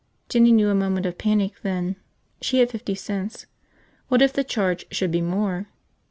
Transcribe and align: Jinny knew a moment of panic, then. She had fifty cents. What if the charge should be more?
Jinny 0.29 0.51
knew 0.51 0.67
a 0.69 0.73
moment 0.73 1.05
of 1.05 1.19
panic, 1.19 1.61
then. 1.61 1.95
She 2.41 2.57
had 2.57 2.71
fifty 2.71 2.95
cents. 2.95 3.45
What 4.07 4.23
if 4.23 4.33
the 4.33 4.43
charge 4.43 4.87
should 4.89 5.11
be 5.11 5.21
more? 5.21 5.67